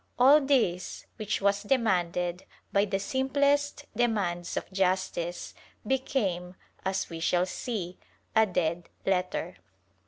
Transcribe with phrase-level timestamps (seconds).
[0.01, 5.53] ^ All this, which was demanded by the simplest demands of justice,
[5.85, 7.99] became, as we shall see,
[8.35, 9.57] a dead letter.